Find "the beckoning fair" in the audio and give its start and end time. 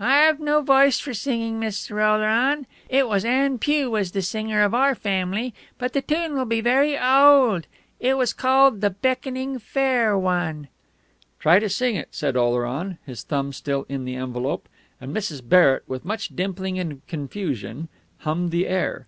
8.80-10.16